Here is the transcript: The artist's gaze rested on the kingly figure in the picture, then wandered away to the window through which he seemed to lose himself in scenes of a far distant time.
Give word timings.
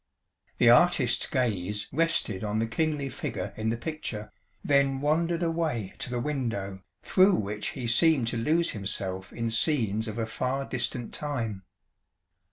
The 0.57 0.71
artist's 0.71 1.27
gaze 1.27 1.87
rested 1.91 2.43
on 2.43 2.57
the 2.57 2.65
kingly 2.65 3.07
figure 3.07 3.53
in 3.55 3.69
the 3.69 3.77
picture, 3.77 4.31
then 4.63 4.99
wandered 4.99 5.43
away 5.43 5.93
to 5.99 6.09
the 6.09 6.19
window 6.19 6.81
through 7.03 7.35
which 7.35 7.67
he 7.77 7.85
seemed 7.85 8.27
to 8.29 8.37
lose 8.37 8.71
himself 8.71 9.31
in 9.31 9.51
scenes 9.51 10.07
of 10.07 10.17
a 10.17 10.25
far 10.25 10.65
distant 10.65 11.13
time. 11.13 11.61